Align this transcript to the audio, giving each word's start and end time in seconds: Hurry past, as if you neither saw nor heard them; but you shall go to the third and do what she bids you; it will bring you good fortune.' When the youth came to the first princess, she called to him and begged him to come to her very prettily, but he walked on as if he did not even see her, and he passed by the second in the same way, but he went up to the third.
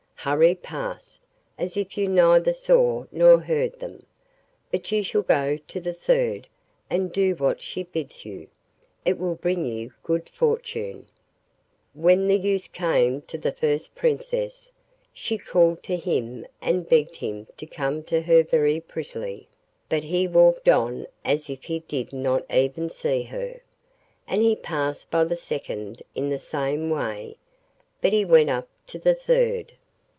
Hurry 0.23 0.53
past, 0.53 1.23
as 1.57 1.75
if 1.75 1.97
you 1.97 2.07
neither 2.07 2.53
saw 2.53 3.05
nor 3.11 3.39
heard 3.39 3.79
them; 3.79 4.05
but 4.69 4.91
you 4.91 5.01
shall 5.01 5.23
go 5.23 5.57
to 5.67 5.79
the 5.81 5.95
third 5.95 6.45
and 6.91 7.11
do 7.11 7.33
what 7.35 7.59
she 7.59 7.81
bids 7.81 8.23
you; 8.23 8.47
it 9.03 9.17
will 9.17 9.33
bring 9.33 9.65
you 9.65 9.91
good 10.03 10.29
fortune.' 10.29 11.07
When 11.95 12.27
the 12.27 12.37
youth 12.37 12.71
came 12.71 13.23
to 13.23 13.37
the 13.39 13.51
first 13.51 13.95
princess, 13.95 14.71
she 15.11 15.39
called 15.39 15.81
to 15.85 15.95
him 15.97 16.45
and 16.61 16.87
begged 16.87 17.15
him 17.15 17.47
to 17.57 17.65
come 17.65 18.03
to 18.03 18.21
her 18.21 18.43
very 18.43 18.79
prettily, 18.79 19.47
but 19.89 20.03
he 20.03 20.27
walked 20.27 20.69
on 20.69 21.07
as 21.25 21.49
if 21.49 21.63
he 21.63 21.79
did 21.79 22.13
not 22.13 22.45
even 22.53 22.89
see 22.89 23.23
her, 23.23 23.59
and 24.27 24.43
he 24.43 24.55
passed 24.55 25.09
by 25.09 25.23
the 25.23 25.35
second 25.35 26.03
in 26.13 26.29
the 26.29 26.37
same 26.37 26.91
way, 26.91 27.37
but 28.01 28.13
he 28.13 28.23
went 28.23 28.51
up 28.51 28.67
to 28.85 28.99
the 28.99 29.15
third. 29.15 29.71